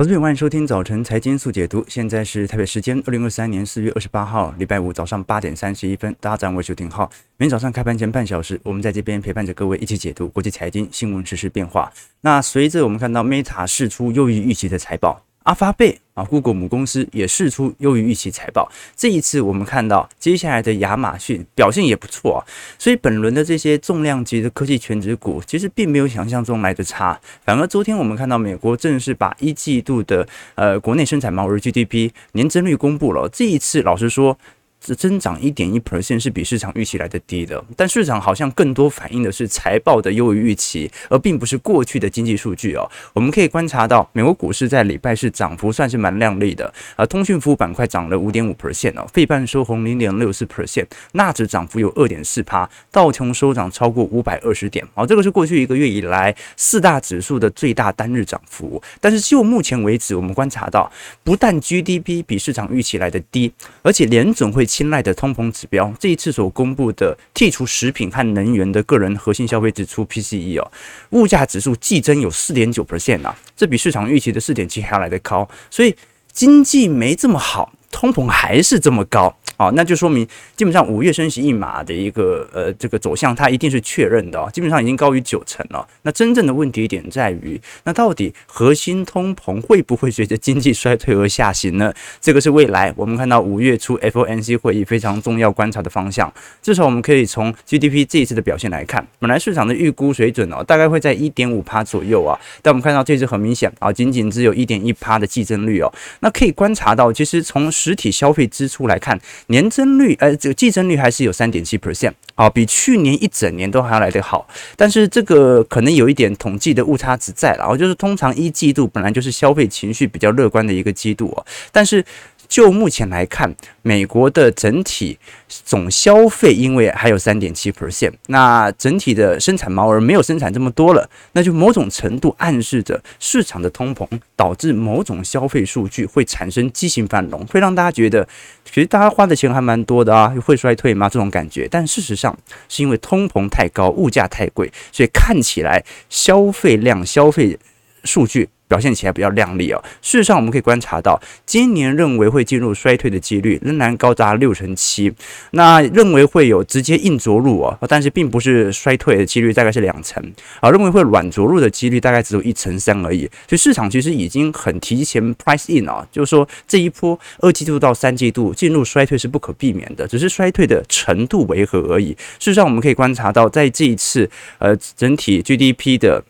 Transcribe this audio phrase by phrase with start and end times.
[0.00, 1.84] 投资朋友，欢迎收听早晨财经速解读。
[1.86, 6.16] 现在是台北时间二零二三年四月二十八号，礼拜五早上八点三十一分。
[6.18, 7.10] 大家早上好，我是邱廷浩。
[7.36, 11.92] 每天早上开盘前半小时，我们在这边陪伴着各位一起解读国际财经新闻实、时变化。
[12.22, 15.22] 那随着我们看到 Meta 释出优于预期的财报。
[15.44, 18.70] 阿发贝啊，Google 母公司也释出优于预期财报。
[18.94, 22.40] 这一次我们看到接下来的亚马逊表现也不错啊，
[22.78, 27.18] 所以本轮的这些重量级的科技全值股其实并没有想象中来的差。
[27.42, 33.28] 反而昨天我们看到美国正式把一季度的呃国内生产毛额 GDP 年增率公布了。
[33.32, 34.38] 这一次老实说。
[34.84, 42.90] 是增长一点一 percent 是比市场预期来的低的，但市场好像更多反映的是财报的优于预期，而并不是过去的经济数据哦。
[43.12, 58.82] 我们可以观察到，美国股市在礼拜四涨幅算是蛮亮丽的，而通讯服务板块涨了五点五 percent 哦，费半收红零点六四 percent，纳指涨幅有二点四趴，道琼收涨超过五百二十点，哦，这个是过去一个月以来四大指数的最大单日涨幅。
[58.98, 60.90] 但是就目前为止，我们观察到，
[61.22, 64.66] 不但 GDP 比市场预期来的低，而且联准会。
[64.70, 70.70] 青睐的通膨指标，这一次所公布的剔除食品和能源的个人核心消费支出 PCE 哦，
[71.10, 75.92] 物价指数季增有四点九 percent 啊，这比市场预期的四点七还要来得高，所以
[76.32, 79.34] 经济没这么好，通膨还是这么高。
[79.56, 85.86] 好，那就说明基本上五月升息一码的一个呃这个走向，它一定是确认的哦，基本上已经高于九成了。
[86.00, 91.92] 那真正的问题点在于，那到底核心通膨会不会随着经济衰退而下行呢？
[92.22, 96.32] 这个是未来我们看到五月初 FOMC 会议非常重要观察的方向。
[96.62, 105.92] 至少我们可以从 GDP 这一次的表现来看，本来市场的预估水准哦，大概会在一点五趴左右啊，但我们看到这次很明显啊，仅仅只有一点一趴的季增率哦。
[106.20, 109.18] 那可以观察到，其实从实体消费支出来看。
[109.46, 114.46] 年增率，呃，这个季增率还是有三点七 percent，啊，比去年一整年都还要来得好。
[114.76, 122.04] 但是这个可能有一点统计的误差值在了，然后就是通常一季度本来就是消费情绪比较乐观的一个季度哦，但是。
[122.50, 138.28] 就目前来看，美国的整体总消费因为还有三点七 percent，那整体的生产毛额没有生产这么多了，那就某种程度暗示着市场的通膨导致某种消费数据会产生畸形繁荣，会让大家觉得
[138.64, 141.08] 其实大家花的钱还蛮多的啊，会衰退吗？
[141.08, 142.36] 这种感觉，但事实上
[142.68, 147.56] 是因为通膨太高，物价太贵，所以看起来消费量、消费
[148.02, 148.48] 数据。
[148.70, 149.82] 表现起来比较亮丽哦。
[150.00, 155.12] 事实上，我们可以观察到，今年认为会进入衰退的几率仍然高达六成七。
[155.50, 160.22] 那认为会有直接硬着陆哦，但是并不是衰退的几率大概是两成
[160.60, 160.70] 啊。
[160.70, 163.28] 认为会软着陆的几率大概只有一成三而已。
[163.48, 172.10] 所以市场其实已经很提前 price in 啊，就是说这一波二季度到三季度进入衰退是不可避免的，只是衰退的程度为何而已。
[172.38, 176.22] 事实上，我们可以观察到，在这一次呃整体 GDP 的。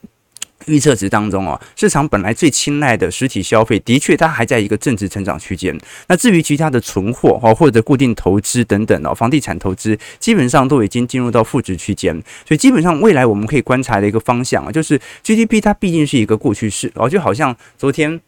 [0.66, 5.78] 预测值当中哦，市场本来最青睐的实体消费，的确它还在一个正值成长区间。
[6.09, 12.15] 那至于其他的存货哦，或者固定投资等等哦，房地产投资基本上都已经进入到负值区间。
[12.47, 18.21] 所以基本上未来我们可以观察的一个方向啊，就是 GDP 它毕竟是一个过去式哦，就好像昨天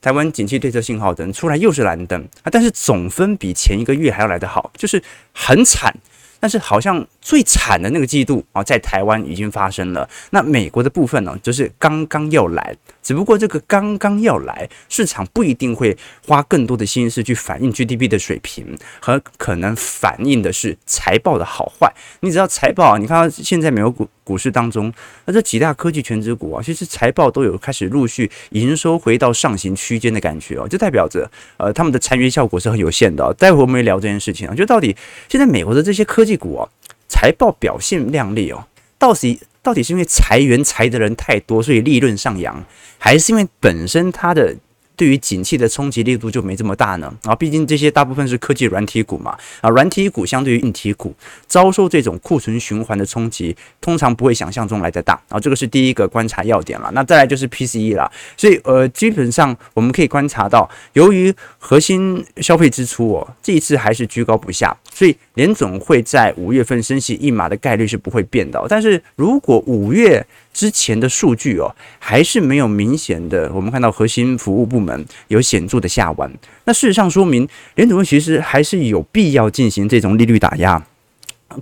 [0.00, 5.94] 台湾景气对策信号灯出来又是蓝灯啊，但是总分比前一个月还要来得好，就是很惨。
[6.40, 10.06] 但是好像最惨的那个季度啊，在台湾已经发生了。
[10.30, 15.96] 那美国的部分呢，就是刚刚要来，只不过这个刚刚要来，市场不一定会
[16.26, 21.90] 花更多的心思去反映 GDP 的水平，和可能反映的是财报的好坏。
[22.20, 24.92] 你只要财报啊，你看到现在美国股股市当中，
[25.24, 33.32] 那这几大科技全职股啊，其实财报都有开始陆续营收回到上行区间的感觉哦，就代表着呃他们的残余效果是很有限的。
[33.34, 34.96] 待会我们会聊这件事情啊，就到底
[35.28, 36.32] 现在美国的这些科技。
[36.32, 36.66] 股啊，
[37.12, 38.64] 财报表现亮丽哦，
[38.98, 42.64] 到底到底是因为裁员裁的人太多，所以利润上扬，
[42.96, 44.56] 还是因为本身它的？
[44.94, 51.14] 对于景气的冲击力度就没这么大呢啊，毕竟这些大部分是科技软体股嘛啊，软体股相对于硬体股
[51.46, 56.90] 遭受这种库存循环的冲击，通常不会想象中来得大啊，这个是第一个观察要点了。
[56.92, 68.62] 那再来就是 PCE 了，所以呃，基本上我们可以观察到，由于核心消费支出哦，这一次还是居高不下，所以联总会在五月份升息一码的概率是不会变的。
[68.68, 76.30] 但是如果五月之前的数据哦，还是没有明显的，我们看到核心服务部门有显著的下弯。
[76.64, 80.84] 那事实上说明，联储会其实还是有必要进行这种利率打压，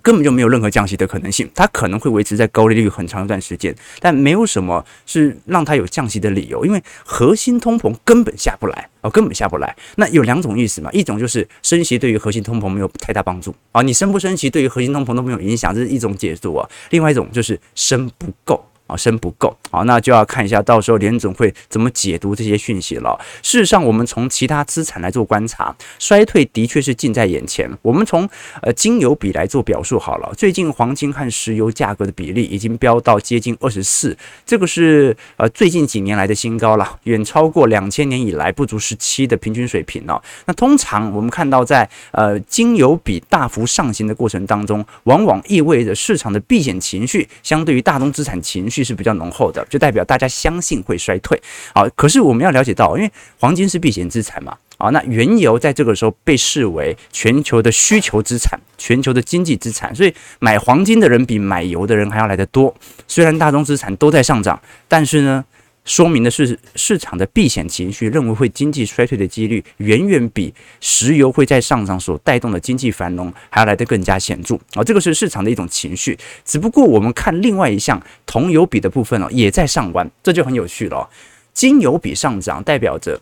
[0.02, 1.48] 根本就没有任何降息的可能性。
[1.54, 9.74] 它可能会维持在高利率很长一段时间，但没有什么是让它有降息的理由，因为核心通膨根本下不来哦，根本下不来。
[9.96, 16.68] 那有两种意思嘛，一种就是升息对于核心通膨没有太大帮助啊，你升不升息对于核心通膨都没有影响，这是一种解读啊。
[16.90, 18.64] 另外一种就是升不够。
[18.90, 23.16] 啊，升不够，好，那就要看一下到时候联总会怎么解读这些讯息了。
[23.42, 27.70] 事实上，我们从其他资产来做观察，衰退的确是近在眼前。
[27.82, 28.28] 我们从
[28.62, 40.20] 呃金油比来做表述好了，最近黄金和石油价格的比例已经飙到接近二十四，这个是呃最近几年来的新高了，远超过两千年以来不足十七的平均水平了。
[40.46, 51.40] 那通常我们看到在呃金油比大幅上行的过程当中，往往意味着市场的避险情绪相对于大宗资产情绪是比较浓厚的，就代表大家相信会衰退。
[51.74, 62.74] 好，可是我们要了解到，因为黄金是避险资产嘛，啊，那原油在这个时候被视为全球的需求资产，全球的经济资产，所以买黄金的人比买油的人还要来得多。
[63.06, 65.44] 虽然大宗资产都在上涨，但是呢，
[65.84, 74.84] 说明的是市场的避险情绪认为会经济衰退的几率远远比石油会在上涨所带动的经济繁荣还要来得更加显著啊！
[74.84, 76.16] 这个是市场的一种情绪。
[76.44, 81.08] 只不过我们看另外一项铜油比的部分哦，也在上弯，这就很有趣了。
[81.52, 83.20] 金油比上涨代表着。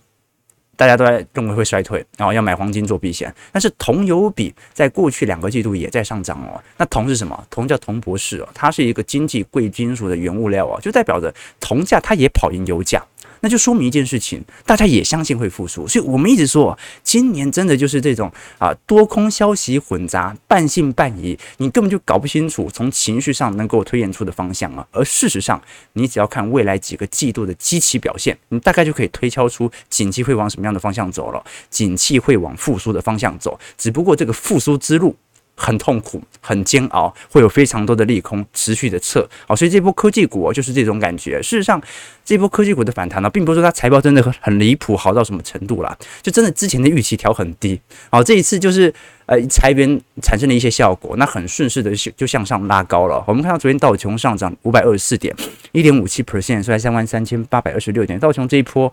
[0.78, 3.34] 大家都在认为会衰退，然后要买黄金做避险。
[3.50, 6.62] 但是铜油比在过去两个季度也在上涨哦。
[6.76, 7.44] 那铜是什么？
[7.50, 13.04] 铜叫铜博士哦，它是一个经济贵金属的原物料哦，就代表着铜价它也跑赢油价。
[13.40, 24.86] 那就说明一件事情，大家也相信会复苏，所以我们一直说，今年真的就是这种啊多空消息混杂，半信半疑，你根本就搞不清楚从情绪上能够推演出的方向啊。
[24.90, 25.60] 而事实上，
[25.92, 31.44] 你只要看未来几个季度的基期表现，你大概就可以推敲出景气会往什么样的方向走了。
[31.70, 35.14] 景气会往复苏的方向走，只不过这个复苏之路。
[35.58, 41.42] 很痛苦，很煎熬，会有非常多的利空持续的测，好，所以这波科技股就是这种感觉。
[41.42, 41.82] 事实上，
[42.24, 48.94] 这波科技股的反弹呢，并不是说它财报真的很很离谱，好到什么程度啦，就真的之前的预期调很低，好，这一次就是
[49.26, 53.22] 呃裁员产生了一些效果，那很顺势的就向上拉高了。
[53.26, 55.34] 我们看到昨天道琼上涨五百二十四点，
[55.72, 58.16] 一点五七 percent，收在三万三千八百二十六点。
[58.20, 58.92] 道琼这一波，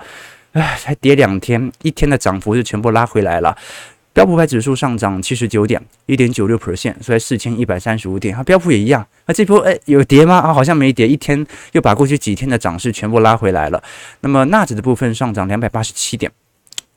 [0.54, 3.56] 唉，才跌两天，一天的涨幅就全部拉回来了。
[4.16, 8.34] 标普五百指数上涨七十九点，一点九六 percent，所以四千一百三十五点。
[8.34, 10.38] 啊标普也一样，那这波诶有跌吗？
[10.38, 13.84] 啊，好像没跌，一天又把过去几天的涨势全部拉回来了。
[14.22, 16.32] 那么纳指的部分上涨两百八十七点。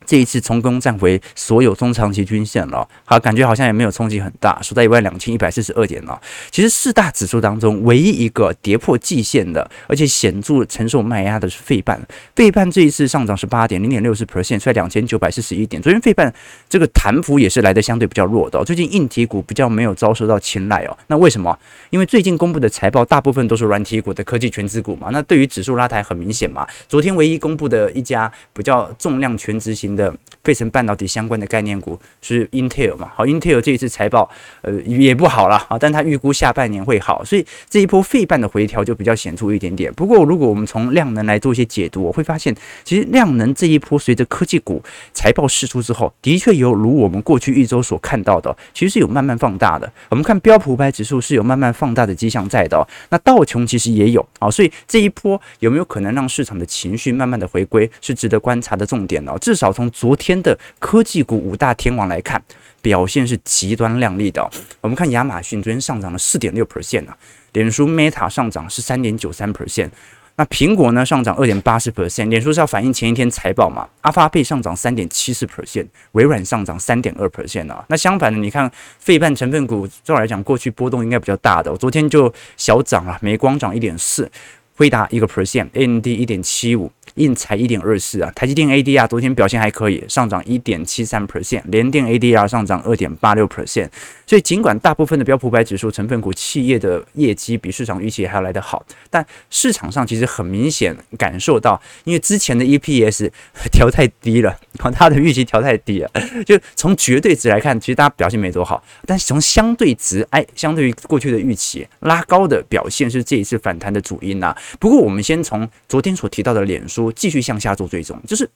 [0.09, 6.19] 这一次成功站回所有中长期均线了，好，感觉好像也没有冲击很大，收在一万两千一百四十二点了。
[6.49, 12.01] 其实四大指数当中，唯一一个跌破季线的，而且显著承受卖压的是费半。
[12.35, 15.79] 费半这一次上涨十八点，零点六四 percent，收在两千九百四十一点。
[15.79, 16.33] 昨天费半
[16.67, 18.65] 这个弹幅也是来的相对比较弱的。
[18.65, 20.97] 最近硬体股比较没有遭受到青睐哦。
[21.05, 21.55] 那为什么？
[21.91, 25.09] 因为最近公布的财报大部分都是软体股的科技全值股嘛。
[25.11, 26.67] 那对于指数拉抬很明显嘛。
[26.87, 33.11] 昨天唯一公布的一家比较重量全值型的费城半导体相关的概念股是 Intel 嘛？
[33.13, 34.29] 好，Intel 这一次财报
[34.61, 39.93] 呃也不好了啊，但它预估下半年会好，所以这一波费半的回调就比较显著一点点。
[39.93, 44.81] 不过如果我们从量能来做一些解读，我会发现其实量能这一波随着科技股
[45.13, 49.91] 财报释出之后，的确有如我们过去一周所看到的，其实是有慢慢放大的。
[50.09, 59.37] 我们看标普五百指数是有慢慢放大的迹象在的，那道琼其实也有啊，所以这一波有没有可能让市场的情绪慢慢的回归，是值得观察的重点哦。
[59.41, 60.38] 至少从昨天。
[60.41, 62.41] 的科技股五大天王来看，
[62.81, 64.49] 表现是极端亮丽的。
[64.81, 67.17] 我们看亚马逊昨天上涨了四点六 percent 啊，
[67.53, 69.89] 脸书 Meta 上涨是三点九三 percent，
[70.35, 73.87] 那苹果呢上涨二点八四 percent，脸书是要反映前一天财报嘛？
[74.01, 77.83] 阿发贝上涨三点七四 percent，微软上涨三点二 percent 啊。
[77.89, 84.31] 那相反的，你看费半成分股，照来讲过去波动应该比较大的，我昨天就小涨了，美光涨一点四，
[84.75, 86.89] 辉达一个 percent，AMD 一点七五。
[87.19, 93.89] 印才一点二四啊，台积电 ADR 昨天表现还可以，上涨一点七三 percent，联电 ADR 上涨二点八六 percent。
[94.29, 103.31] 所以尽管大部分的标普百指数成分股企业的业绩比市场预期还要来得好，但市场上其实很明显感受到，因为之前的 EPS
[103.71, 104.55] 调太低了，
[104.93, 106.11] 它的预期调太低了，
[106.45, 114.55] 就从绝对值来看，其实大家表现没多好，但是从相对值，哎，相对于过去的预期拉高的表现是这一次反弹的主因呐。
[114.79, 117.11] 不过我们先从昨天所提到的脸书。
[117.15, 118.49] 继续向下做追踪，就是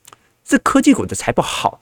[0.46, 1.82] 这科技股的财报好，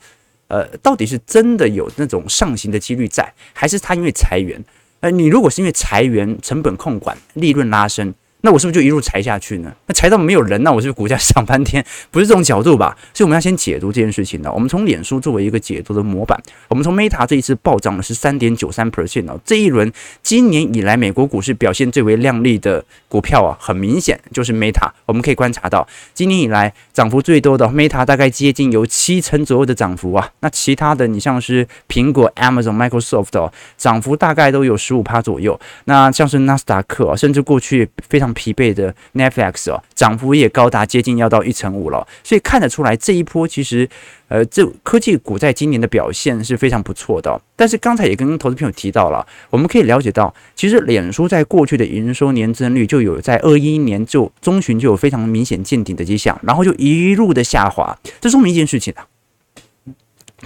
[0.51, 4.61] 呃，到底是真的有那种上行的几率在，还是它因为裁员？
[4.99, 8.13] 呃，你如果是因为裁员、成本控管、利润拉升。
[8.41, 9.71] 那我是不是就一路裁下去呢？
[9.85, 11.85] 那裁到没有人，那我是不是股价涨翻天？
[12.09, 12.97] 不是这种角度吧？
[13.13, 14.51] 所以我们要先解读这件事情呢。
[14.51, 19.39] 我们从脸书作为一个解读的模板，我们从 Meta 这一次暴涨的是三点九三 percent 哦。
[19.45, 19.91] 这一轮
[20.23, 24.89] 今年以来美国股市表现最为亮丽的股票啊，很明显就是 Meta。
[25.05, 30.29] 我们可以观察到，今年以来涨幅最多的 Meta 大概接近有七成左右的涨幅啊。
[30.39, 35.59] 那其他的你像是苹果、Amazon、Microsoft 哦，涨幅大概都有十五趴左右。
[35.85, 43.89] 那像是纳斯达克啊，甚至过去非常疲惫的 Netflix 哦，涨幅也高达接近要到一成五了，所以看得出来这一波其实，
[44.27, 47.41] 呃，这科技股在今年的表现是非常不错的。
[47.55, 59.05] 但是刚才也跟投资朋友提到了，我们可以了解到，其实脸书在过去的营收年增率就有在二一年就中旬就有非常明显见顶的迹象，然后就一路的下滑，这说明一件事情啊，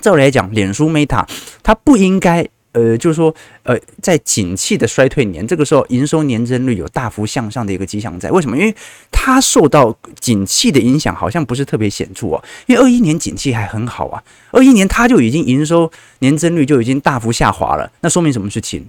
[0.02, 1.26] 照理来讲，脸书 Meta
[1.64, 2.48] 它不应该。
[2.76, 8.30] 呃，就是说，呃，在景气的衰退年，这个时候营收年增率有大幅向上的一个迹象在。
[8.30, 8.58] 为什么？
[8.58, 8.76] 因为
[9.10, 12.44] 它受到景气的影响，好像不是特别显著哦。
[12.66, 15.90] 因为二一年景气还很好啊，二一年它就已经营收
[16.20, 17.90] 年增率就已经大幅下滑了。
[18.02, 18.86] 那说明什么事情？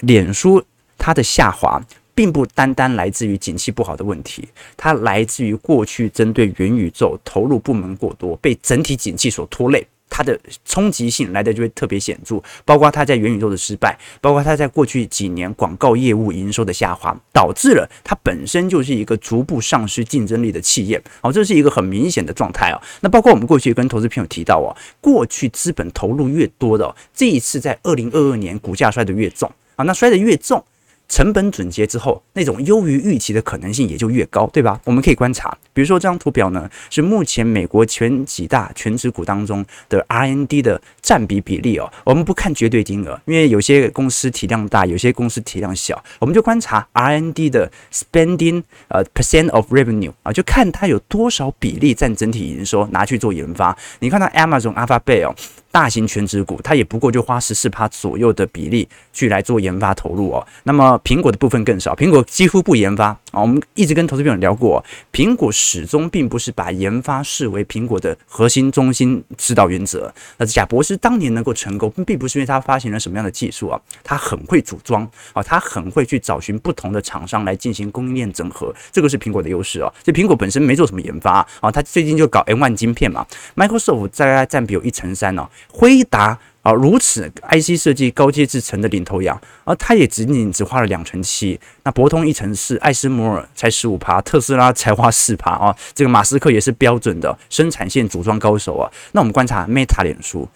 [0.00, 0.62] 脸书
[0.98, 1.80] 它的下滑，
[2.14, 9.86] 并不单单来自于景气不好的问题，它来自于过去针对元宇宙投入部门过多，被整体景气所拖累。
[10.10, 21.00] 它的冲击性来的就会特别显著，包括它在元宇宙的失败，包括它在过去几年广告业务营收的下滑，导致了它本身就是一个逐步丧失竞争力的企业。
[21.22, 22.76] 好，这是一个很明显的状态哦。
[23.00, 30.62] 那包括我们过去跟投资朋友提到哦，过去资本投入越多的，这一次在二零二二年股价摔得越重啊，那摔得越重。
[31.10, 34.80] 成本总结之后，那种优于预期的可能性也就越高，对吧？
[34.84, 41.92] 我们可以观察，比如说这张图表呢，是目前美国前几大权值股当中的 R&D 的占比比例哦。
[42.04, 53.76] 我们不看绝对金额，因为有些公司体量大，有些公司体量小，我们就观察 R&D 的 spending 呃 percent of revenue 啊，就看它有多少比例占整体营收拿去做研发。
[53.98, 55.34] 你看它 Amazon Alphabet 哦。
[55.72, 60.46] 大型全值股，它也不过就花十四趴左右的比例去来做研发投入哦。
[60.64, 63.40] 那么苹果的部分更少，苹果几乎不研发啊。
[63.40, 70.12] 我们一直跟投资朋友聊过，苹果始终并不是把研发视为苹果的核心中心指导原则。
[70.38, 79.92] 那贾博士当年能够成功，并不是因为他发行了什么样的技术啊，他很会组装啊，他很会去找寻不同的厂商来进行供应链整合，这个是苹果的优势哦。
[80.04, 83.24] 所以苹果本身没做什么研发啊，他最近就搞 M1 晶片嘛
[83.54, 85.48] ，Microsoft 大概占比有一成三哦。
[85.68, 98.90] 辉达啊，如此 IC 设计高阶制程的领头羊，而它也仅仅只花了两成七，那博通一成四，艾斯摩尔才十五趴，特斯拉才花四趴啊，这个马斯克也是标准的生产线组装高手啊。
[99.12, 100.46] 那我们观察 Meta 脸书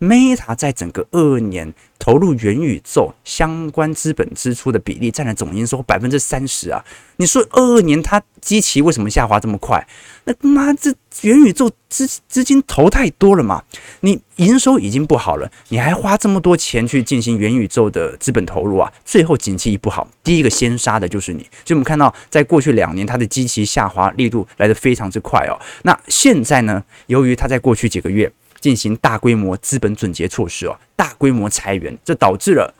[0.00, 1.74] ，Meta 在整个二二年。
[1.96, 6.84] 投入元宇宙相关资本支出的比例占了总营收百分之三十啊！
[7.16, 9.86] 你说二二年它基期为什么下滑这么快？
[10.24, 13.62] 那妈这元宇宙资资金投太多了嘛？
[14.00, 18.92] 你营收已经不好了，你还花这么多钱去进行元宇宙的资本投入啊？
[19.06, 21.40] 最后景气一不好，第一个先杀的就是你。
[21.64, 25.58] 所以我们看到，在过去两年它的基期下滑力度来得非常之快哦。
[25.84, 26.84] 那现在呢？
[27.06, 28.30] 由于它在过去几个月。
[28.64, 32.72] 进行大规模资本准结措施哦，大规模裁员，这导致了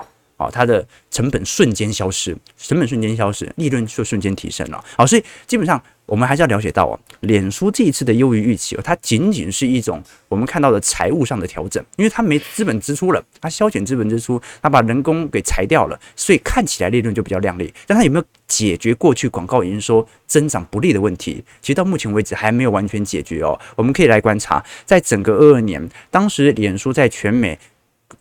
[0.50, 4.84] 它的成本瞬间消失，成本瞬间消失，利润就瞬间提升了。
[4.96, 5.82] 好，所以基本上。
[6.06, 17.72] 我们还是要了解到哦，脸书这一次的优于预期哦，它仅仅是一种我们看到的财务上的调整，因为它没资本支出了，它削减资本支出，它把人工给裁掉了，所以看起来利润就比较亮丽。
[17.86, 21.42] 但它有没有解决过去广告营收增长不利的问题？
[21.62, 23.58] 其实到目前为止还没有完全解决哦。
[23.74, 27.58] 我们可以来观察，在整个二二年，当时脸书在全美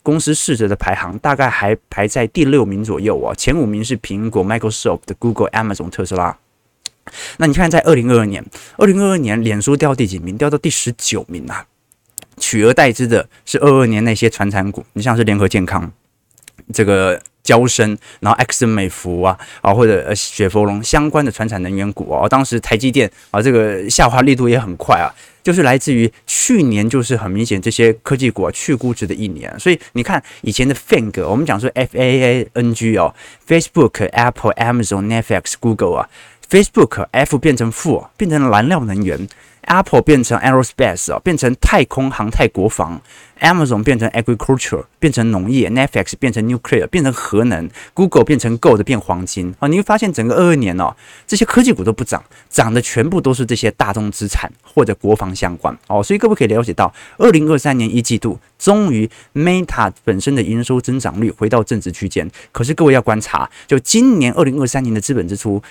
[0.01, 6.38] 公司市值的排行大概还排在第六名左右哦，前五名是苹果、Microsoft、Google、Amazon、特斯拉。
[7.38, 8.43] 那你看，在二零二二年，
[8.77, 10.38] 二零二二年，脸书掉第几名？
[10.38, 11.67] 掉到第十九名啊！
[12.38, 15.91] 取而代之的是二二年那些传产股，你像是联合健康、
[16.73, 25.12] 这个交生，然后埃克森美孚啊，啊或者呃雪佛龙相关的传产能源股啊，当时台积电啊这个下滑力度也很快啊，
[25.43, 33.13] 就是来自于去年就是很明显这些科技股啊去估值的一年，所以你看以前的 FANG，我们讲说 F A A N G 哦
[33.47, 36.09] ，Facebook、Apple、Amazon、Netflix、Google 啊。
[36.50, 39.27] Facebook F 变成负，变成燃料能源
[39.67, 43.01] ；Apple 变成 Aerospace 啊，变成太空航太国防
[43.39, 49.67] ；Amazon 变成 Agriculture，变成农业；Netflix 变成 Nuclear，变成核能；Google 变成 Gold，变黄金啊！
[49.67, 56.01] 你会发现整个二二年哦，这些科技股都不涨，涨的全部都是这些大宗资产或者国防相关哦。
[56.03, 65.62] 所以各位可以了解到，二零二三年一季度终于 Meta 本身的营收增长率回到正值区间，可是各位要观察，就今年二零二三年的资本支出。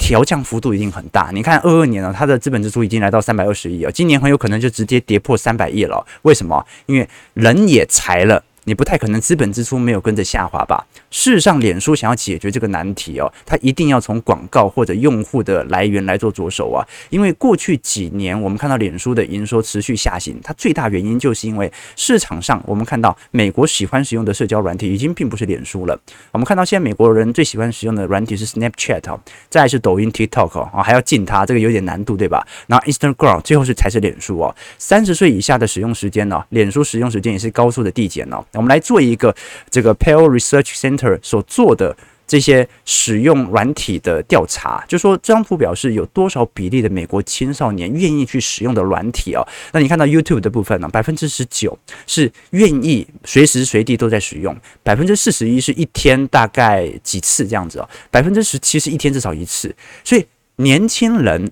[0.00, 1.30] 调降幅度一定很大。
[1.32, 6.04] 你看二二年呢，它的资本支出已经来到三百二十亿了，今年很有可能就直接跌破三百亿了。
[6.22, 6.64] 为什么？
[6.86, 10.86] 因为人也裁了，你不太可能资本支出没有跟着下滑吧？
[11.10, 16.86] 事实上，脸书想要解决这个难题哦，它一定要从广告或者用户的来源来做着手啊。
[17.08, 25.98] 因为过去几年我们看到脸书的营收持续下行，它最大原因就是因为市场上我们看到美国喜欢使用的社交软体已经并不是脸书了。
[26.30, 32.46] 我们看到现在美国人最喜欢使用的软体是 Snapchat 哦，再是抖音 TikTok 哦，还要禁它，这个有点难度对吧？
[32.66, 34.54] 然后 Instagram 最后是才是脸书哦。
[34.78, 38.44] 三十岁以下的使用时间呢，脸书使用时间也是高速的递减哦。
[38.52, 39.34] 我们来做一个
[39.70, 49.44] 这个 Pew Research Center 所做的这些使用软体的调查，就说这张图表示有多少比例的美国青少年愿意去使用的软体哦。
[49.72, 51.76] 那你看到 YouTube 的部分呢，百分之十九
[52.06, 59.74] 是愿意随时随地都在使用，百分之四十一是一天大概几次这样子哦，百分之十七是一天至少一次。
[60.04, 61.50] 所以年轻人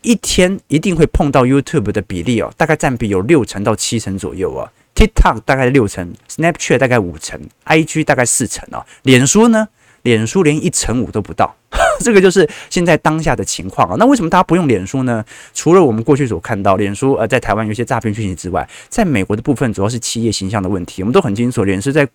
[0.00, 4.72] 一天一定会碰到 YouTube 的比例哦，大概占比有六成到七成左右啊。
[4.98, 8.84] TikTok 大概六成，Snapchat 大概五成，IG 大概四成哦。
[9.04, 9.68] 脸书呢？
[10.02, 11.54] 脸书连一成五都不到，
[12.00, 13.94] 这个就是现在当下的情况啊。
[13.96, 15.24] 那为什么大家不用脸书呢？
[15.54, 21.02] 除了我们过去所看到，脸书呃在台湾有些诈骗讯息之外，在美国的部分主要是企业形象的问题。
[21.02, 22.08] 我们都很清楚，脸书在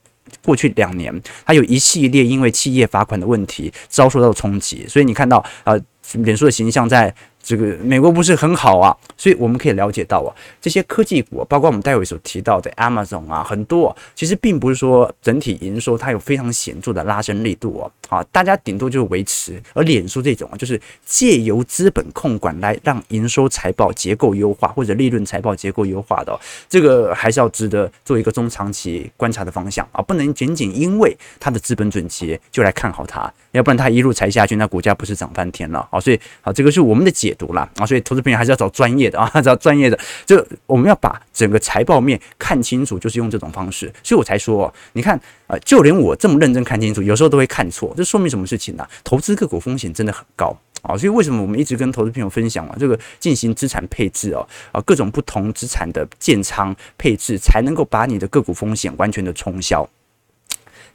[0.43, 5.79] 过去两年，它有一系列因为企业罚款的问题遭受到冲击，所以你看到呃，
[6.15, 7.13] 脸书的形象在。
[7.43, 10.31] 这个美国不是很好啊，所以我们可以了解到啊，
[10.61, 37.32] 这些科技股，包括我们待会所提到的 Amazon 啊，很多其实并不是说整体营收它有非常显著的拉升力度哦，啊，大家顶多就是维持，而脸书这种啊，就是借由资本控管来让营收财报结构优化或者利润财报结构优化的，这个还是要值得做一个中长期观察的方向啊，不能仅仅因为它的资本准结就来看好它，要不然它一路踩下去，那股价不是涨翻天了啊，所以啊，这个是我们的解。
[37.35, 39.99] 读了啊，所以投资朋友还是要找专业的啊，找专业的。
[40.25, 43.91] 就我们要把整个财报面看清楚，就是用这种方式。
[44.03, 48.87] 所以我才说，你看，呃，就连我这么认真看清楚，有时候都会看错，这说明什么事情呢？
[49.03, 50.97] 投资个股风险真的很高啊。
[50.97, 59.87] 所以为什么我们一直跟投资朋友分享啊，这个进行资产配置哦，啊，各种不同资产的建仓配置，才能够把你的个股风险完全的冲销。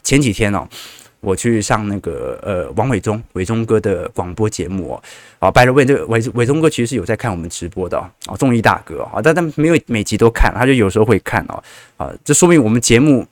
[0.02, 0.68] 前几天呢。
[1.20, 5.02] 我去上那个呃王伟忠伟忠哥的广播节目哦，
[5.40, 11.62] 啊，by the way，这个伟伟忠哥其实是有在看我们直播的哦，综艺大哥啊，但但没有每集都看，他就有时候会看哦，
[11.96, 13.26] 啊，这说明我们节目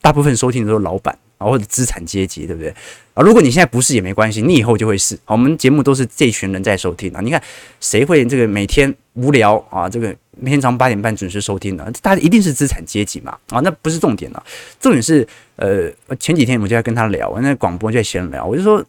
[0.00, 2.72] 大部分收听的都是老板啊或者资产阶级，对不对？
[3.14, 5.18] 啊，如果你现在不是也没关系，你以后就会是。
[5.26, 7.42] 我们节目都是这群人在收听啊，你看
[7.80, 10.14] 谁会这个每天无聊啊，这个。
[10.34, 13.38] 每天早上八点半准时收听的，大家一定是资产阶级嘛？
[13.50, 14.42] 啊，那不是重点了，
[14.80, 18.82] 重点是，呃，前几天我就在跟他聊，那广播就在闲聊，我就说，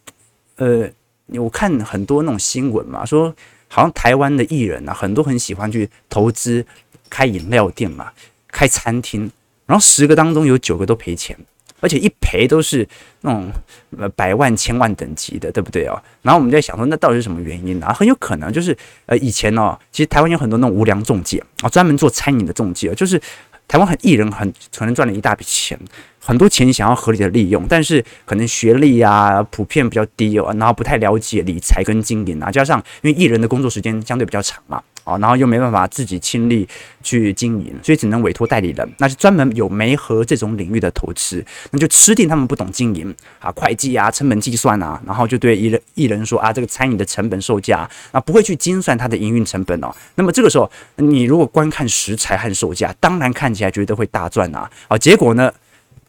[0.56, 0.90] 呃，
[1.28, 3.32] 我看很多那种新闻嘛，说
[3.68, 6.66] 好像台湾的艺人啊，很多很喜欢去投资
[7.10, 8.10] 开饮料店嘛，
[8.48, 9.30] 开餐厅，
[9.66, 11.38] 然后十个当中有九个都赔钱。
[11.84, 12.88] 而且一赔都是
[13.22, 13.52] 那种
[13.98, 16.02] 呃百万、千万等级的，对不对哦？
[16.22, 17.94] 然后我们在想说，那到底是什么原因呢？
[17.94, 23.22] 很有可能就是呃以前哦，其实台湾有很多那种无良中介啊，专门做餐饮的中介，就是
[23.68, 25.78] 台湾很艺人很可能赚了一大笔钱，
[26.20, 34.82] 很多钱想要合理的利用，但是可能学历啊普遍比较低哦，然后不太了解理财跟经营啊，加上因为艺人的工作时间相对比较长嘛。
[35.04, 36.68] 啊，然后又没办法自己亲力
[37.02, 49.94] 去经营，所以只能委托代理人，那是专门有媒合这种领域的投资，那就吃定他们不懂经营啊，会计啊，成本计算啊，然后就对艺人艺人说啊，这个餐饮的成本售价啊，不会去精算它的营运成本哦。
[50.16, 55.52] 那么这个时候，你如果观看食材和售价，当然看起来觉得会大赚啊，啊，结果呢，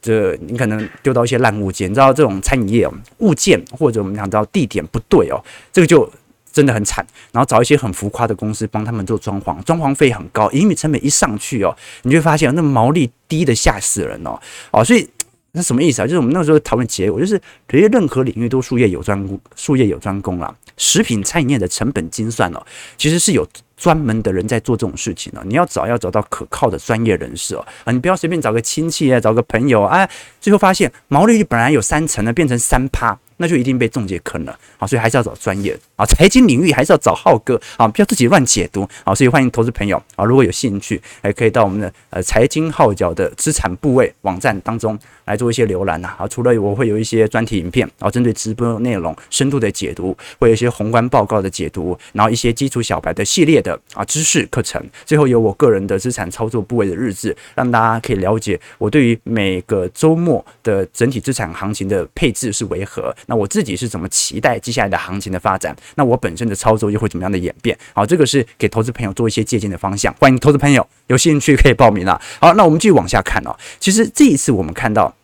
[0.00, 6.08] 这你可能丢到一些烂物件，你知道这种餐饮业，物件或者我们讲到地点不对哦，这个就。
[6.54, 14.38] 真的很惨，然后找一些很浮夸的公司帮他们做装潢，装潢费很高，营运成本一上去哦，你就会发现那毛利低的吓死人哦，
[14.70, 15.06] 哦，所以
[15.50, 16.06] 那什么意思啊？
[16.06, 17.36] 就是我们那个时候讨论结果，就是
[17.68, 20.54] 其实任何领域都术业有专攻，术业有专攻啦。
[20.76, 22.62] 食品餐饮业的成本精算哦，
[22.96, 25.42] 其实是有专门的人在做这种事情哦。
[25.44, 30.08] 你要找要找到可靠的专业人士哦，啊，你不要随便找个亲戚啊，找个朋友啊，
[30.40, 33.16] 最后发现毛利率本来有三成的，变成三趴。
[33.36, 34.86] 那就一定被仲介坑了啊！
[34.86, 39.14] 所以还是要找专业啊，财经领域还是要找浩哥啊，不要自己乱解读啊！
[39.14, 46.28] 所以欢迎投资朋友啊，如果有兴趣，还可以到我们的呃财经号角的资产部位网站当中来做一些浏览呐啊！
[46.28, 63.14] 除了我会有一些专题影片然后，针对直播内容深度的解读，会有一些宏观报告的解读，然后一些基础小白的系列的啊知识课程，最后有我个人的资产操作部位的日志，让大家可以了解我对于每个周末的整体资产行情的配置是为何。
[63.26, 65.74] 那我自己是怎么期待接下来的行情的发展？
[65.94, 67.76] 那我本身的操作又会怎么样的演变？
[67.92, 70.14] 好，这个是给投资朋友做一些借鉴的方向。
[70.20, 72.20] 欢迎投资朋友有兴趣可以报名了。
[72.40, 73.56] 好，那我们继续往下看哦。
[73.80, 75.14] 其实这一次我们看到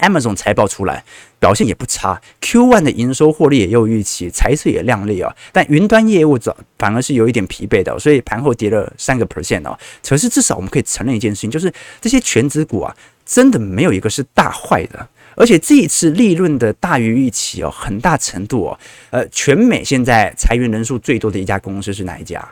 [0.00, 1.04] Amazon 财报出来，
[1.38, 5.34] 表现也不差，Q1 的营收获利也有预期，财测也亮丽啊。
[5.52, 6.38] 但云端业务
[6.78, 9.78] 反而是有一点疲惫的，所以盘后跌了三个 percent 哦。
[10.06, 15.08] 可是至少我们可以承认一件事情，就是这些全职股啊，真的没有一个是大坏的。
[15.36, 18.78] 而且这一次利润的大于预期哦，很大程度哦，
[19.10, 22.46] 呃，全美现在裁员人数最多的一家公司是哪一家？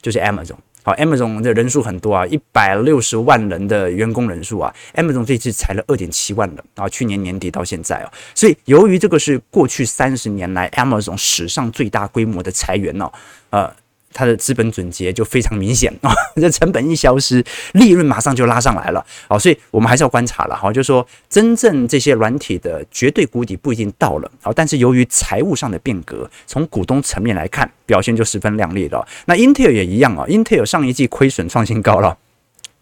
[0.00, 0.56] 就是 Amazon。
[0.82, 13.12] 好，Amazon 的人数很多啊，一百六十万人的员工人数啊，Amazon 这次裁了二点七万人啊，去年年底到现在哦，所以由于这个是过去三十年来 Amazon 史上最大规模的裁员哦，
[13.50, 13.72] 呃。
[14.12, 29.06] 它的资本准结就非常明显啊， 这成本一消失，利润马上就拉上来了啊，所以我们还是要观察了哈，就是说真正这些软体的绝对谷底不一定到了啊，但是由于财务上的变革，从股东层面来看，表现就十分亮丽了。
[29.26, 32.16] 那 Intel 也一样啊，Intel 上一季亏损创新高了。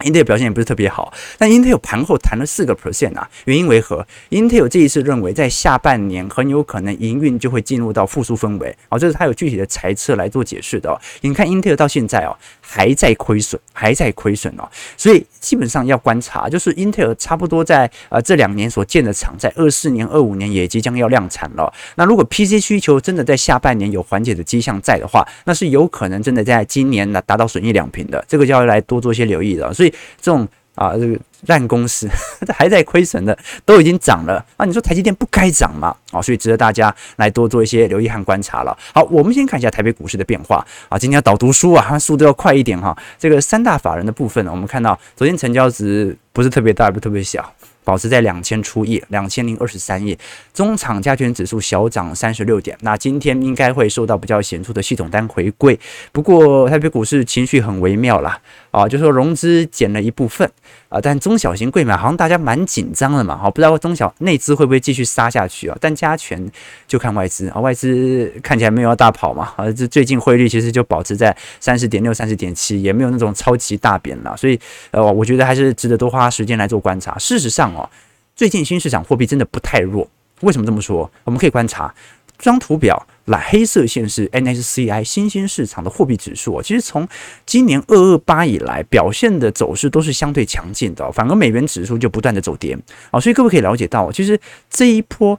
[0.00, 10.98] Intel 表现也不是特别好，但 Intel 盘后谈了四个 percent 啊，原因为何？Intel 这一次认为在下半年很有可能营运就会进入到复苏氛围，哦，这是他有具体的猜测来做解释的哦。
[11.20, 21.72] 你看 Intel 到现在哦还在亏损，还在亏损哦，所以基本上要观察，就是英特尔差不多在呃这两年所建的厂，在二四年、二五年也即将要量产了。
[21.94, 29.72] 那如果 PC 需求真的在下半年有缓解的迹象在的话，那是有可能真的在今年呢达到损益两平的，这个就要来多做一些留意了。
[29.72, 29.94] 所以。
[30.20, 32.08] 这种啊，这个烂公司
[32.54, 34.64] 还在亏损的，都已经涨了啊！
[34.64, 35.94] 你说台积电不该涨吗？
[36.10, 38.76] 啊，所以值得大家来多做一些留意和观察了。
[38.94, 40.98] 好，我们先看一下台北股市的变化啊。
[40.98, 42.96] 今天要导读书啊，速度要快一点哈。
[43.18, 47.52] 这个三大法人的部分呢，我们看到昨天成交值不是特别大，也不是特别小。
[47.84, 50.16] 保持在两千出亿，两千零二十三亿，
[50.52, 52.76] 中场加权指数小涨三十六点。
[52.82, 55.78] 那今天应该会受到比较显著的系统单回归，
[56.12, 58.38] 不过台北股市情绪很微妙啦，
[58.70, 60.48] 啊，就说融资减了一部分
[60.88, 65.76] 啊，但中小型柜买好像大家蛮紧张的嘛，好，不知道中小内资会不会继续杀下去啊？
[65.80, 66.50] 但加权
[66.86, 74.58] 就看外资啊，外资看起来没有要大跑嘛，啊，这最近汇率其实就保持在三十点六、三十点七，也没有那种超级大贬了，所以
[74.90, 77.16] 呃，我觉得还是值得多花时间来做观察。
[77.18, 77.88] 事实上，哦，
[78.34, 80.08] 最近新市场货币真的不太弱，
[80.40, 81.10] 为什么这么说？
[81.24, 81.94] 我们可以观察
[82.38, 86.62] 这张图表，来黑色线是 NSCI 新兴市场的货币指数。
[86.62, 87.06] 其实从
[87.44, 92.78] 今年二二八以来，表现的走势都是相对强劲的，反而美元指数就不断的走跌
[93.10, 93.20] 啊。
[93.20, 95.38] 所以各位可以了解到，其实这一波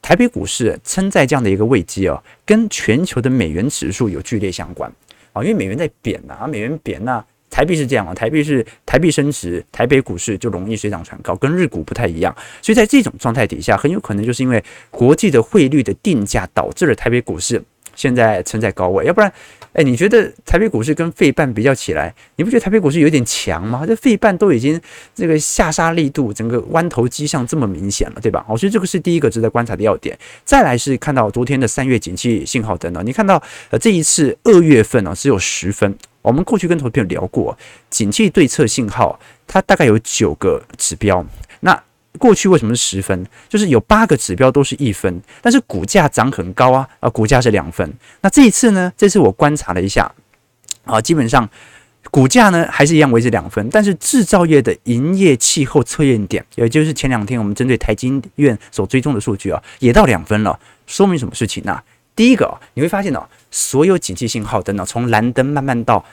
[0.00, 4.92] 台北股市撑在这样的一个位阶哦，跟全球的美元指数有剧烈相关
[5.32, 7.24] 啊，因为美元在贬啊，美元贬啊。
[7.52, 12.34] 台币是这样啊，台币是台币升值，台北股市就容易水涨船高，跟日股不太一样。
[12.62, 17.62] 所以在这种状态底下，很有可能就是因为国际的汇率的定价导致了台北股市
[17.94, 19.04] 现在存在高位。
[19.04, 19.30] 要不然，
[19.74, 23.84] 哎，你觉得台北股市跟费半比较起来，你不觉得台北股市有点强吗？
[23.86, 24.80] 这费半都已经
[25.14, 28.42] 这个下杀力度，整个弯头迹象这么明显了，对吧？
[28.48, 30.18] 好，所以这个是第一个值得观察的要点。
[30.42, 35.94] 再来是看到昨天的三月景气信号灯呢，你看到呃这一次二月份呢只有十分。
[36.22, 37.56] 我们过去跟投资朋友聊过，
[37.90, 41.24] 景气对策信号，它大概有九个指标。
[41.60, 41.82] 那
[42.18, 43.26] 过去为什么是十分？
[43.48, 47.92] 就是有八个指标都是一分，但是股价涨很高啊，啊，股价是两分。
[48.20, 48.92] 那这一次呢？
[48.96, 50.12] 这次我观察了一下，
[50.84, 51.48] 啊，基本上
[52.10, 61.80] 股价呢还是一样维持两分，但是制造业的营业气候测验点，也就是前两天我们针对台经院所追踪的数据啊，也到两分了，说明什么事情呢？
[62.14, 66.04] 第一个，你会发现呢，所有警惕信号灯呢，从蓝灯慢慢到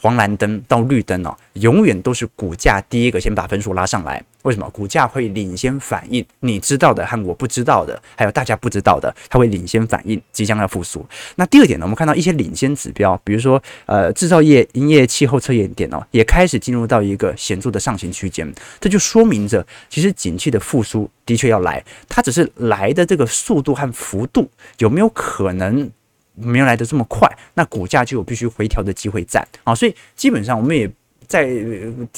[0.00, 4.22] 黄蓝灯到绿灯哦，永远都是股价第一个先把分数拉上来。
[4.42, 4.70] 为什么？
[4.70, 11.04] 股价会领先反应你知道的和我不知道的，还有大家不知道的，它会领先反应即将要复苏。
[11.34, 25.90] 那第二点呢，我们看到一些领先指标，比如说呃制造业营业气候测验点哦，也开始进入到一个显著的上行区间，这就说明着其实景气的复苏的确要来，它只是来的这个速度和幅度有没有可能？
[26.40, 30.90] 没有来得这么快，那股价就有必须回调的机会在啊，所以基本上我们也
[31.26, 31.48] 在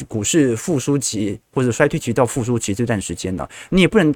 [0.07, 4.15] 股市复苏期或者衰退期到复苏期这段时间呢，你也不能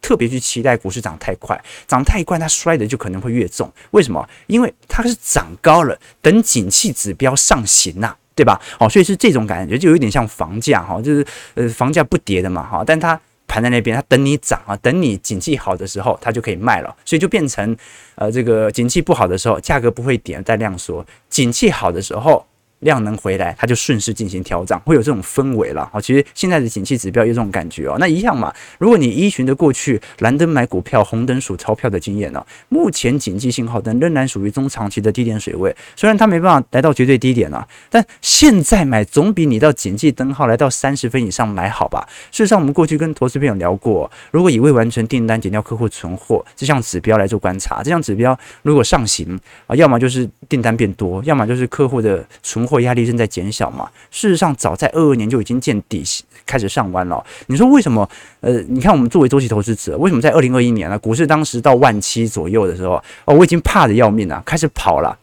[0.00, 3.72] 特别去期待股市涨太快，涨太快它摔的就可能会越重。
[3.92, 4.28] 为什么？
[4.46, 8.60] 因为它是涨高了，等景气指标上行呐，对吧？
[8.80, 13.20] 哦，所以是这种感觉，就有点像房价哈，就是呃房价不跌的嘛哈，但它。
[13.52, 17.76] 盘在那边，它等你涨啊，等你景气好的时候，它就可以卖了，所以就变成，
[18.14, 22.42] 呃，这个景气不好的时候，价格不会跌，在量缩；景气好的时候，
[22.82, 25.88] 量能回来，它就顺势进行调整，会有这种氛围了。
[25.92, 27.96] 好，其实现在的景气指标有这种感觉哦。
[27.98, 42.04] 那一样嘛，如果你依循着过去蓝灯买股票、红灯数钞票的经验呢，目前景气信号灯仍然属于中长期的低点水位，虽然它没办法来到绝对低点啊，但现在买总比你到景气灯号来到三十分以上买好吧？
[42.32, 52.71] 事实上，我们过去跟投资朋友聊过，如果以未完成订单减掉客户存货这项指标来做观察，这项指标如果上行啊，要么就是订单变多，要么就是客户的存货。
[52.72, 53.90] 货压力正在减小嘛？
[54.10, 56.02] 事实上，早在二二年就已经见底，
[56.46, 57.22] 开始上弯了。
[57.48, 58.08] 你说为什么？
[58.40, 60.98] 呃，你看我们作为周期投资者，为什么在二零二一年呢？
[60.98, 62.94] 股市当时到万七左右的时候，
[63.26, 65.14] 哦，我已经怕得要命了，开始跑了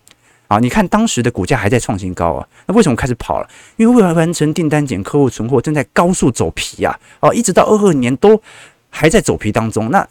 [0.47, 0.59] 啊！
[0.59, 3.49] 你看当时的股价还在创新高啊，那为什么开始跑了？
[3.77, 6.97] 因为未完成订单减客户存货正在高速走皮啊！
[7.19, 8.39] 哦，一直到二二年都
[8.89, 9.89] 还在走皮当中。
[9.89, 10.07] 那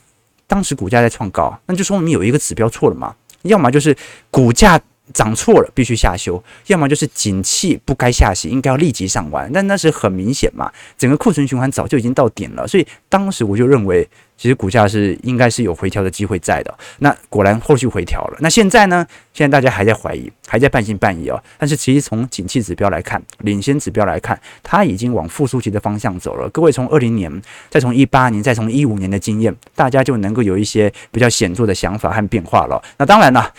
[0.46, 3.14] 当时股价在创高，那就说明有一个指标错了嘛？
[3.42, 3.96] 要么就是
[4.30, 4.80] 股价。
[5.12, 9.50] 涨错了，必须下修；要么就是景气不该下行，应该要立即上完。
[9.52, 16.78] 但那是很明显嘛，整个库存循环早就已经到点了，所以当时我就认为，其实股价是应该是有回调的机会在的。
[16.98, 18.36] 那果然后续回调了。
[18.40, 19.06] 那现在呢？
[19.32, 21.40] 现在大家还在怀疑，还在半信半疑哦。
[21.58, 26.48] 但是其实从景气指标来看，领先指标来看，它已经往复苏期的方向走了。
[26.50, 27.30] 各位从二零年，
[27.70, 32.82] 再从一八年，再从一五年的经验，大家就能够有一些比较显著的想法和变化了。
[32.96, 33.52] 那当然了，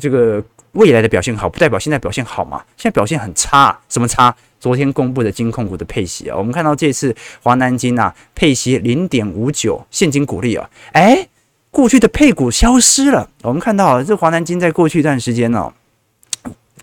[0.00, 0.44] 这个。
[0.72, 2.62] 未来的表现好，不代表现在表现好嘛？
[2.76, 4.34] 现在表现很差，什么差？
[4.60, 11.28] 昨天公布的金控股的配息啊，我们看到这次华南金啊配息零点五九现金股利啊，诶，
[11.70, 13.30] 过去的配股消失了。
[13.42, 15.72] 我们看到啊，这华南金在过去一段时间呢，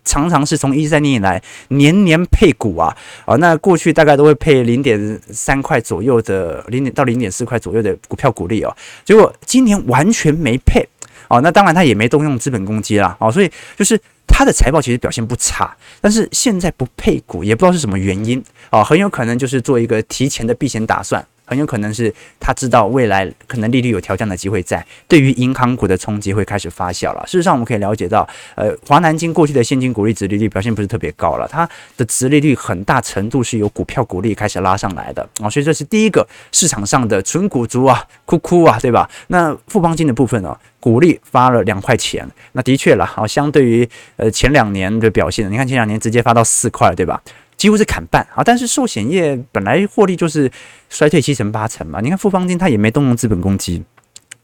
[0.05, 2.95] 常常是从一三年以来年年配股啊
[3.25, 10.87] 啊，那过去大概都会配零点三块左右的零点到零点四块左右的股票股利哦，结果今年完全没配。
[11.27, 21.25] 哦，那当然他也没动用资本攻击啦，哦，所以就是他的财报其实表现不差，但是现在不配股，也不知道是什么原因，哦，很有可能就是做一个提前的避险打算。
[21.45, 27.23] 很有可能是他知道未来可能利率有调降的机会在，对于银行股的冲击会开始发酵了。
[27.25, 39.09] 事实上，我们可以了解到，呃，华南金过去的现金股利殖利率表现不是特别高了，它的殖利率很大程度是由股票股利开始拉上来的啊，所以这是第一个市场上的纯股族啊，哭哭啊，对吧？
[39.27, 47.21] 那富邦金的部分呢，股利发了两块钱，那的确了啊，相对于呃前两年的表现，你看前两年直接发到四块，对吧？
[47.65, 48.43] 几乎是砍半啊！
[48.45, 50.51] 但是寿险业本来获利就是
[50.87, 51.99] 衰退七成八成嘛。
[51.99, 53.83] 你看富邦金它也没动用资本公积，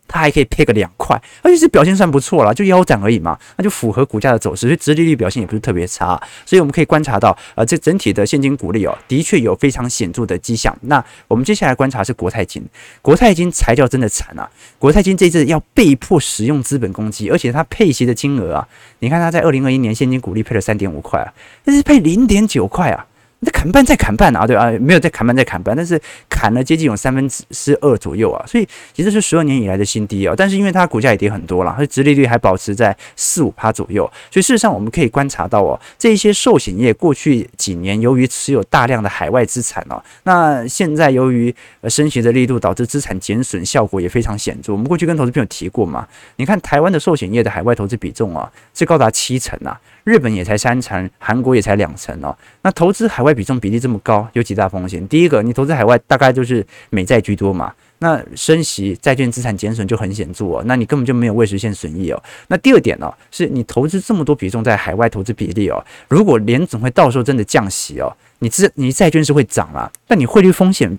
[0.07, 6.19] 它还可以配个两块，而且是表现算不错了，就腰斩而已嘛，那就符合股价的走势，所以殖利率表现也不是特别差。
[6.47, 10.75] 所以我们可以观察到，呃，这整体的现金股利哦，的确有非常显著的迹象。
[10.81, 12.65] 那我们接下来观察是国泰金，
[13.03, 14.49] 国泰金才叫真的惨啊！
[14.79, 21.31] 国泰金这次要被迫使用资本公积，而且它配息的金额啊，你看它在二零二一年现金股利配了三点五块啊，
[21.65, 23.05] 那是配零点九块啊。
[23.43, 25.99] 那砍半再砍半啊，对啊，没有再砍半再砍半，但是
[26.29, 30.35] 砍了接近有三分之二左右啊，所以其实是十二年以来的新低啊。
[30.37, 41.53] 但是因为它股价也跌很多了，所以殖利率还保持在四五趴左右，所以事实上我们可以观察到哦，这一些寿险业过去几年由于持有大量的海外资产哦，那现在由于
[41.89, 44.71] 升息的力度导致资产减损效果也非常显著。
[44.71, 49.81] 我们过去跟投资朋友提过嘛，你看台湾的寿险业的海外投资比重啊是高达七成啊。
[50.03, 52.35] 日本也才三成，韩国也才两成哦。
[52.61, 55.07] 那投资海外比重比例这么高，有几大风险？
[55.07, 60.63] 第一个，你投资海外大概就是美债居多嘛，那升息债券资产减损就很显著哦。
[60.65, 62.23] 那你根本就没有未实现损益哦。
[62.47, 70.97] 那第二点呢、是你投资这么多比重在海外投资比例哦，如果联总会到时候真的降息哦，你资你债券是会涨啦，但你汇率风险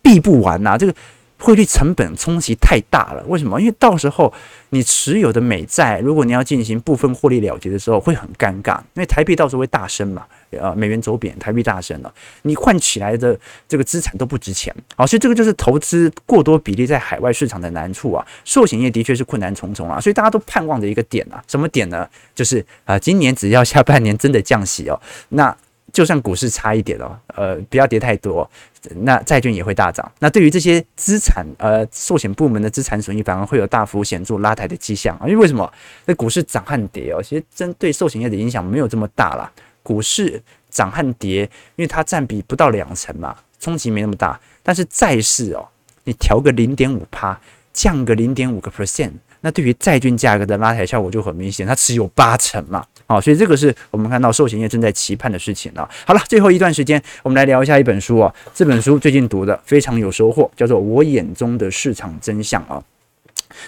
[0.00, 0.94] 避不完呐、这个。
[1.38, 3.60] 汇率成本冲击太大了，为什么？
[3.60, 4.32] 因为到时候
[4.70, 18.26] 你持有的美债，如果你要进行部分获利了结的时候，会很尴尬，因为台币到时候会大升嘛，呃，美元走贬，台币大升了，你换起来的这个资产都不值钱，好，所以这个就是投资过多比例在海外市场的难处啊。
[18.44, 22.08] 寿险业的确是困难重重啊，所以大家都盼望着一个点啊，什么点呢？
[22.34, 25.56] 就是啊、今年只要下半年真的降息哦，那。
[25.92, 28.48] 就算股市差一点哦，呃，不要跌太多，
[28.96, 30.10] 那债券也会大涨。
[30.18, 35.26] 那对于这些资产，呃，寿险部门的资产损益反而会有大幅显著拉抬的迹象啊。
[35.26, 35.72] 因为为什么？
[36.04, 39.50] 那股市涨和跌哦，其实针对寿险业的影响没有这么大啦。
[39.82, 41.42] 股市涨和跌，
[41.76, 44.38] 因为它占比不到两成嘛，冲击没那么大。
[44.62, 45.66] 但是债市哦，
[46.04, 47.40] 你调个零点五趴，
[47.72, 52.84] 降个零点五个 percent，那对于债券价格的拉抬效果就很明显，它持有八成嘛。
[53.06, 55.88] 好，所以这个是我们看到寿险业正在期盼的事情了。
[56.06, 58.34] 好了，最后一段时间，我们来聊一下一本书啊。
[58.52, 62.82] 这本书最近读的非常有收获，叫做《我眼中的市场真相》啊。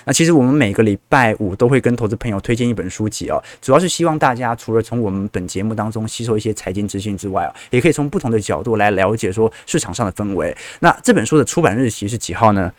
[0.04, 10.54] 那其实我们每个礼拜五都会跟投资朋友推荐一本书籍哦，主要是希望大家除了从我们本节目当中吸收一些财经资讯之外啊，也可以从不同的角度来了解说市场上的氛围。
[10.80, 12.70] 那这本书的出版日期是几号呢？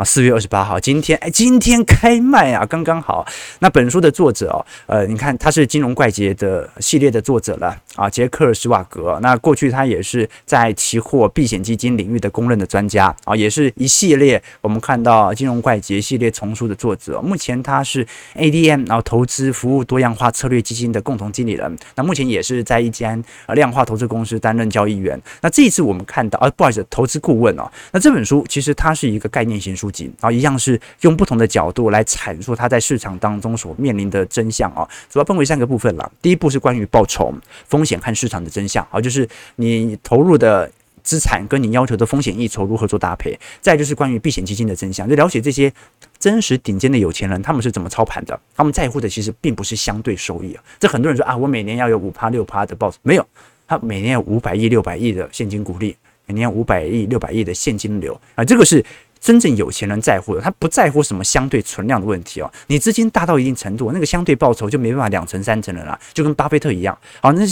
[0.00, 3.26] 啊，四月二十八号，今天哎，今天开卖啊，刚刚好。
[3.58, 9.18] 那本书的作者哦，呃，你看他是金融怪杰的系列的作者了啊，杰克·史瓦格。
[9.20, 17.20] 那过去他也是在期货避险基金领域的公认的专家啊，也是一系列我们看到金融怪杰系列丛书的作者。
[17.20, 21.76] 目前他是 ADM 然后投资服务多样化策略基金的共同经理人。
[21.94, 25.20] 那目前也是在一间呃量化投资公司担任交易员。
[25.42, 27.70] 那这一次我们看到啊，不好意思，投资顾问哦。
[27.92, 29.89] 那这本书其实它是一个概念型书。
[30.20, 36.12] 然后一样是用不同的角度来阐述他在市场当中所面临的真相啊，主要分为三个部分了。
[36.22, 37.34] 第一步是关于报酬、
[37.66, 40.70] 风险和市场的真相啊，就是你投入的
[41.02, 43.38] 资产跟你要求的风险溢酬如何做搭配。
[43.60, 45.72] 再就是关于避险基金的真相，就了解这些
[46.18, 50.62] 真实顶尖的有钱人他们是怎么操盘的，他们在乎的其实并不是相对收益啊。
[50.78, 53.26] 这很多人说啊，我每年要有五趴六趴的报，没有，
[53.66, 58.84] 他每年有五百亿六百亿的现金股利，每年五百亿六百亿的现金流啊，这个是。
[59.20, 62.50] 真正有钱人在乎的，他不在乎什么相对存量的问题哦。
[62.68, 66.96] 你资金大到一定程度，那个相对报酬就没办法两成三成了啦，就跟巴菲特一样。
[67.20, 67.46] 好，那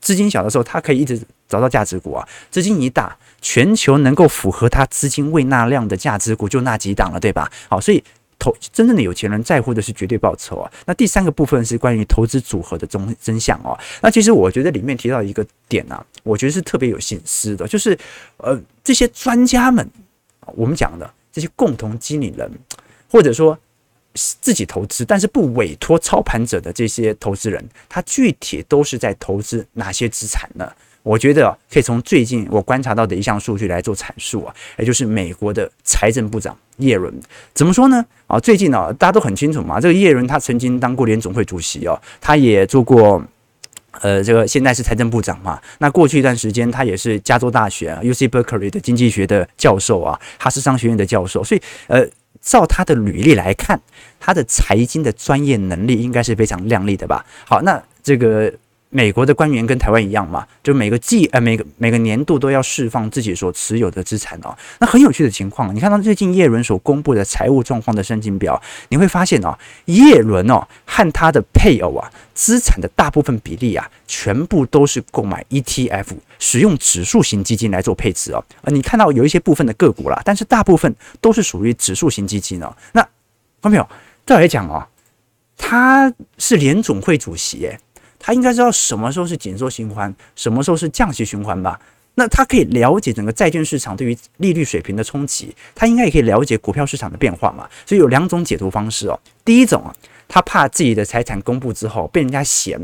[0.00, 2.28] 资金小的时候，他可以一直找到价值股啊。
[2.50, 7.50] 资金一大，全球能够符合他资金未纳量的价值股就那几档了，对吧？
[7.70, 8.04] 好，所以
[8.38, 10.70] 投真正的有钱人在乎的是绝对报酬啊。
[10.84, 13.78] 那第三个部分是关于投资组合的真真相哦。
[14.02, 17.98] 那其实我觉得里面提到一个点啊，我觉得是特别有心思的，就是
[18.36, 19.90] 呃这些专家们。
[20.54, 22.50] 我们讲的这些共同经理人，
[23.10, 23.58] 或者说
[24.14, 30.70] 自己投资但是不委托操盘者的这些投资人，他具体都是在投资哪些资产呢？
[31.02, 37.12] 我觉得可以从最近我观察到的一项数据来做阐述啊，也就是美国的财政部长耶伦
[37.52, 38.04] 怎么说呢？
[38.26, 43.22] 啊，最近呢，大家都很清楚嘛，这个耶伦他曾经当过联总会主席哦，他也做过。
[44.00, 45.60] 呃，这个现在是财政部长嘛？
[45.78, 51.42] 那过去一段时间，他也是加州大学 UC Berkeley 的经济学的教授啊，哈斯商学院的教授。
[51.44, 52.06] 所以，呃，
[52.40, 53.80] 照他的履历来看，
[54.18, 57.24] 他的财经的专业能力应该是非常亮丽的吧？
[57.46, 58.52] 好，那这个。
[58.96, 64.56] 美国的官员跟台湾一样嘛，就每个季呃每个每个年度都要释放自己所持有的资产哦。
[64.78, 76.06] 那很有趣的情况，你看到最近叶伦所公布的财务状况的申请表，你会发现哦，叶伦哦和他的配偶啊资产的大部分比例啊，全部都是购买 ETF，
[76.38, 78.44] 使用指数型基金来做配置哦。
[78.62, 82.72] 呃，你看到有一些部分的个股啦，但是大部分都是属于指数型基金哦。
[82.92, 83.10] 那看
[83.62, 83.88] 到没有？
[84.24, 84.86] 再来讲哦，
[85.56, 87.76] 他是联总会主席诶。
[88.24, 91.78] 他应该知道什么时候是紧缩循环，什么时候是降息循环吧？
[92.14, 97.68] 那他可以了解整个债券市场对于利率水平的冲击，他应该也可以了解股票市场的变化嘛？
[97.84, 99.20] 所以有两种解读方式哦。
[99.44, 99.94] 第一种啊，
[100.26, 102.80] 他怕自己的财产公布之后被人家嫌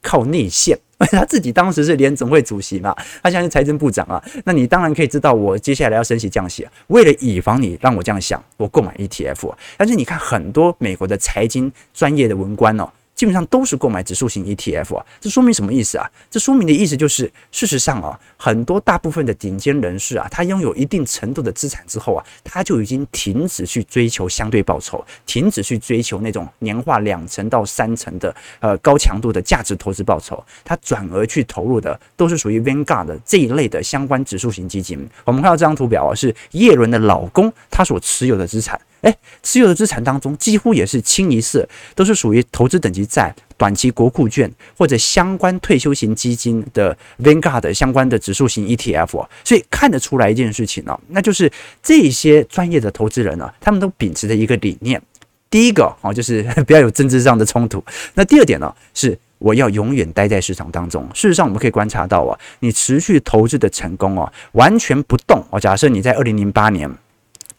[0.00, 0.78] 靠内线，
[1.10, 4.24] 他自己当时是联总会主席嘛，他现在是财政部长啊。
[4.44, 6.72] 那你当然可以知道我接下来要升息降息啊。
[6.86, 9.52] 为了以防你让我这样想，我购买 ETF。
[9.76, 12.88] 但是你看很多美国的财经专业的文官哦。
[13.18, 16.08] 基本上都是购买指数型 ETF 啊，这说明什么意思啊？
[16.30, 35.04] 这说明的意思就是，事实上啊，很多大部分的顶尖人士啊，他拥有一定程度的资产之后啊，他就已经停止去追求相对报酬，停止去追求那种年化两成到三成的呃高强度的价值投资报酬，他转而去投入的都是属于 Vanguard 的这一类的相关指数型基金。
[35.24, 38.80] 我们看到这张图表啊，是叶伦的老公他所持有的资产。
[39.02, 55.00] 哎，持有的资产当中几乎也是清一色，都是属于投资等级债、短期国库券或者相关退休型基金的 Vanguard 相关的指数型 ETF，所以看得出来一件事情呢，那就是这些专业的投资人呢，他们都秉持着一个理念，
[55.48, 57.84] 第一个啊，就是 不要有政治上的冲突。
[58.14, 61.08] 那第二点呢，是我要永远待在市场当中。
[61.14, 65.60] 事实上，我们可以观察到啊，你持续投资的成功啊，完全不动哦。
[65.60, 66.90] 假设你在二零零八年。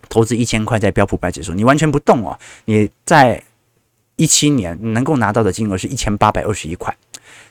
[0.10, 2.38] 投资一千块在标普百指数，你完全不动哦。
[2.66, 3.42] 你在
[4.16, 6.94] 一七年能够拿到的金额是一千八百二十一块，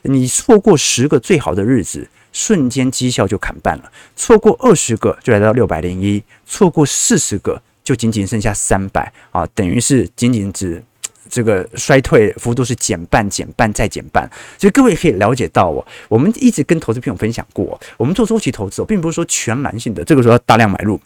[0.03, 10.83] 你错过十个最好的日子，瞬间绩效就砍半了；错过二十个就来到六百零一，错过四十个就仅仅剩下三百啊，等于是仅仅只
[11.27, 14.29] 这个衰退幅度是减半、减半再减半。
[14.59, 20.99] 所以各位可以了解到哦，我们一直跟投资朋友分享过，我们做周期投资哦，并不是说全然性的，这个时候要大量买入。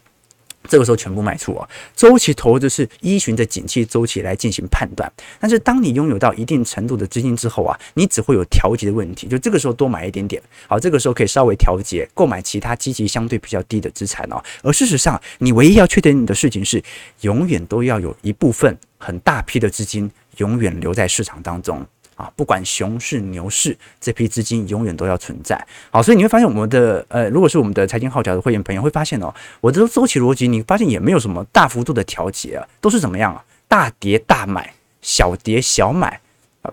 [0.67, 1.67] 这个时候全部卖出啊！
[1.95, 14.41] 周期投资是依循着景气周期来进行判断，但是当你拥有到一定程度的资金之后啊，你只会有调节的问题，就这个时候多买一点点，好，这个时候可以稍微调节，购买其他积极相对比较低的资产哦。
[14.61, 16.81] 而事实上，你唯一要确定的事情是，
[17.21, 21.85] 永远都要有一部分很大批的资金永远留在市场当中。
[22.23, 25.67] 啊，不管熊市牛市，这批资金永远都要存在。
[25.91, 33.43] 好，所以你会发现我们的呃，如果是我们的财经号角的会员朋友会发现哦，我的周期逻辑，你发现也没有什么大幅度的调节啊，都是怎么样啊？
[33.67, 36.19] 大跌大买，小跌小买。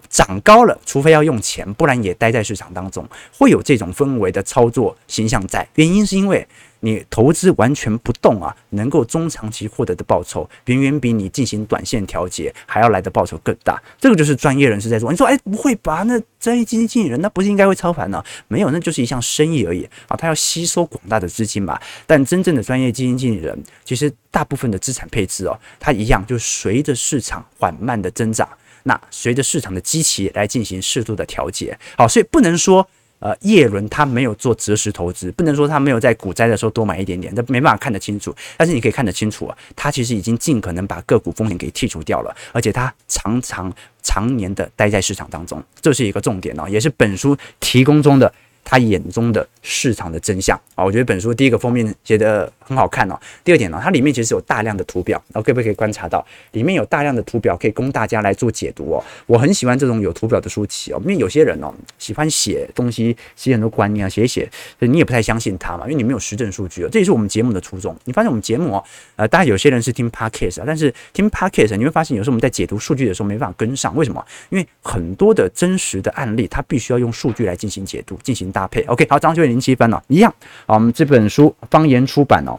[0.08, 3.04] 涨高了，除非要用钱，不然也待在市场当中，
[3.36, 5.66] 会有这种氛围的操作形象在。
[5.74, 6.46] 原因是因为
[6.80, 13.80] 你投资完全不动啊，能够中长期获得的报酬，远远比你进行短线调节还要来的报酬更大。
[13.98, 15.10] 这个就是专业人士在做。
[15.10, 16.02] 你说，哎，不会吧？
[16.04, 18.22] 那专业基金经理人那不是应该会操盘呢？
[18.48, 20.16] 没有，那就是一项生意而已啊。
[20.16, 21.78] 他要吸收广大的资金嘛。
[22.06, 28.48] 但真正的专业基金经理人，其实大部分的资产配置哦，它一样就随着市场缓慢的增长。
[28.82, 32.88] 那随着市场的基期来进行适度的调节，好，所以不能说
[33.20, 38.34] 呃叶伦他没有做择时投资，不能说他没有在股灾的时候多买一点点，这没办法看得清楚。
[38.56, 48.32] 但是你可以看得清楚啊，他其实已经尽可能把个股风险给剔除掉了，而且他常常常年的待在市场当中，这是一个重点哦，也是本书提供中的。
[48.70, 53.18] 他眼中的市场的真相啊，我觉得本书第一个封面写的很好看哦。
[53.42, 59.02] 第二点呢，它里面其实有大量的图表，然后可不可以观察到里面有大量的图表可以供大家来做解读哦。
[59.26, 64.48] 我很喜欢这种有图表的书籍哦，因为有些人哦喜欢写东西，写很多观念啊，写一写，
[64.78, 66.88] 你也不太相信他嘛，因为你没有实证数据哦。
[66.92, 67.96] 这也是我们节目的初衷。
[68.04, 68.84] 你发现我们节目哦，
[69.16, 74.24] 呃，当然有些人是听 podcast 啊，但是听 podcast 你会发现有时候我们在解读数据的时候没办法跟上，为什么？
[74.50, 78.82] 因为很多的真实的案例，它必须要用数据来进行解读，进行大搭配。
[78.82, 80.30] OK，好，张学零七分了，一样。
[80.66, 82.58] 好，我们这本书方言出版哦。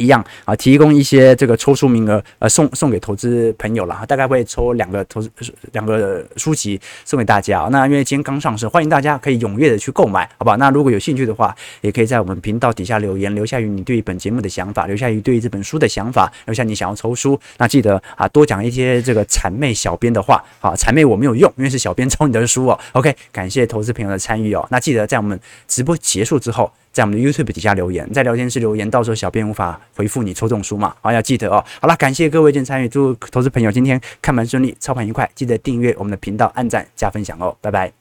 [0.00, 5.30] 一样啊，提供一些这个抽书名额，呃，送送给投资朋友了，大概会抽两个投资
[5.72, 7.68] 两个书籍送给大家。
[7.70, 10.56] 那因为今天刚上市，欢迎大家可以踊跃的去购买，好吧？
[10.56, 17.38] 那如果有兴趣的话，也可以在我们频道底下留言，留下于你对于本节目的想法，留下于对于这本书的想法，留下你想要抽书。
[17.58, 22.80] 那记得啊，多讲一些这个谄媚小编的话，好，谄媚我没有用，因为是小编抽你的书哦。
[22.92, 24.66] OK，感谢投资朋友的参与哦。
[24.70, 25.38] 那记得在我们
[25.68, 26.72] 直播结束之后。
[26.92, 30.94] 在我们的 YouTube 底下留言，在聊天室留言，到时候小编无法回复你抽中书嘛？
[31.00, 31.64] 好，要记得哦。
[31.80, 35.30] 好了，感谢各位的参与，祝投资朋友今天看盘顺利，操盘愉快。
[35.34, 37.56] 记得订阅我们的频道，按赞加分享哦。
[37.60, 37.99] 拜拜。